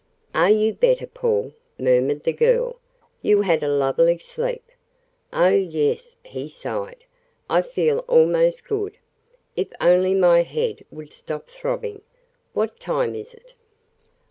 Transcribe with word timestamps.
"Are 0.33 0.49
you 0.49 0.73
better, 0.73 1.05
Paul?" 1.05 1.53
murmured 1.77 2.23
the 2.23 2.33
girl. 2.33 2.77
"You 3.21 3.41
had 3.43 3.61
a 3.61 3.67
lovely 3.67 4.17
sleep." 4.17 4.63
"Oh, 5.31 5.49
yes," 5.49 6.17
he 6.25 6.49
sighed. 6.49 7.03
"I 7.47 7.61
feel 7.61 7.99
almost 8.07 8.65
good. 8.67 8.97
If 9.55 9.67
only 9.79 10.15
my 10.15 10.41
head 10.41 10.83
would 10.89 11.13
stop 11.13 11.51
throbbing. 11.51 12.01
What 12.53 12.79
time 12.79 13.13
is 13.13 13.35
it?" 13.35 13.53